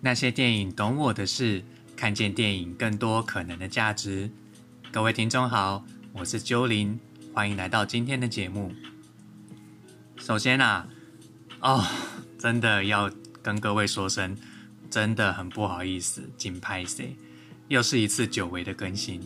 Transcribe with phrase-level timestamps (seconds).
[0.00, 1.60] 那些电影懂我的事，
[1.96, 4.30] 看见电影更多可能的价值。
[4.92, 7.00] 各位听众好，我是鸠林，
[7.34, 8.72] 欢迎来到今天的节目。
[10.16, 10.88] 首先啊，
[11.58, 11.84] 哦，
[12.38, 13.10] 真的要
[13.42, 14.36] 跟各位说声，
[14.88, 17.16] 真的很不好意思，紧拍 C，
[17.66, 19.20] 又是一次久违的更新。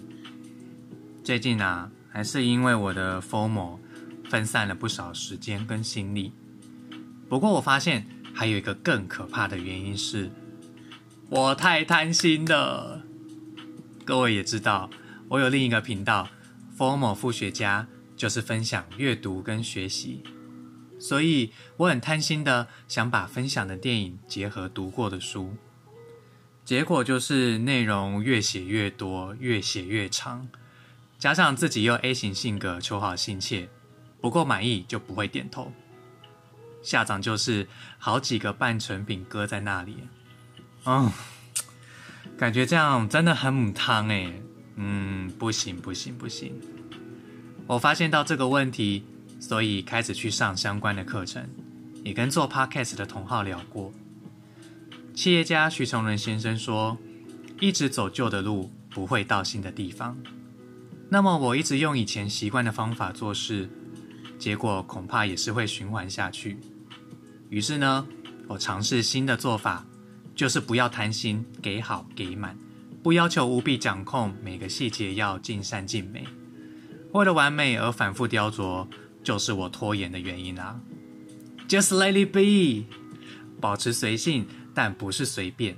[1.22, 3.78] 最近啊，还是因为我的 formal
[4.30, 6.32] 分散了不少时间跟心力。
[7.28, 10.30] 不过我发现还有一个更可怕的原因是。
[11.34, 13.00] 我太贪心了。
[14.04, 14.90] 各位也知道，
[15.30, 16.28] 我有另一个频道
[16.76, 20.22] “formal 副学家”，就是分享阅读跟学习，
[20.98, 25.56] 所以我很贪心的想把分享的电影结合读过的书。
[26.66, 30.46] 结果就是内容越写越多，越写越长，
[31.18, 33.70] 加上自己又 A 型性格，求好心切，
[34.20, 35.72] 不够满意就不会点头。
[36.82, 39.96] 下场就是好几个半成品搁在那里。
[40.84, 41.10] 嗯，
[42.36, 44.32] 感觉这样真的很母汤哎，
[44.76, 46.52] 嗯，不行不行不行。
[47.66, 49.04] 我发现到这个问题，
[49.38, 51.48] 所以开始去上相关的课程，
[52.04, 53.92] 也跟做 podcast 的同好聊过。
[55.14, 56.98] 企业家徐崇仁先生说
[57.60, 60.16] ：“一直走旧的路，不会到新的地方。”
[61.08, 63.68] 那么我一直用以前习惯的方法做事，
[64.38, 66.58] 结果恐怕也是会循环下去。
[67.50, 68.06] 于是呢，
[68.48, 69.86] 我尝试新的做法。
[70.42, 72.58] 就是不要贪心，给好给满，
[73.00, 76.26] 不要求无比掌控，每个细节要尽善尽美。
[77.12, 78.88] 为了完美而反复雕琢，
[79.22, 80.80] 就是我拖延的原因啊。
[81.68, 82.92] Just let it be，
[83.60, 85.76] 保持随性，但不是随便。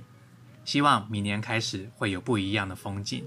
[0.63, 3.23] 希望明年开始会有不一样的风景。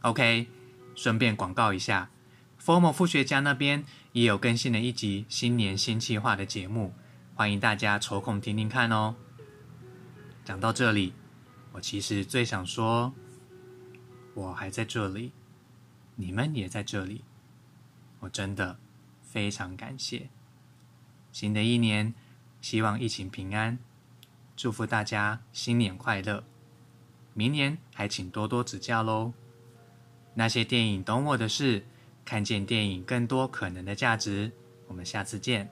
[0.00, 0.46] OK，
[0.94, 2.08] 顺便广告一下
[2.58, 6.94] ，Formal 副学家那边也有更新了一集新年新计划的节目，
[7.34, 9.14] 欢迎大家抽空听听看哦。
[10.44, 11.12] 讲到这里，
[11.72, 13.12] 我其实最想说，
[14.34, 15.32] 我还在这里，
[16.16, 17.22] 你们也在这里，
[18.20, 18.78] 我真的
[19.22, 20.28] 非常感谢。
[21.30, 22.12] 新的一年，
[22.60, 23.78] 希望疫情平安，
[24.56, 26.44] 祝福大家新年快乐。
[27.34, 29.32] 明年还请多多指教喽。
[30.34, 31.86] 那些电影懂我的事，
[32.24, 34.50] 看见电影更多可能的价值。
[34.88, 35.70] 我们下次见。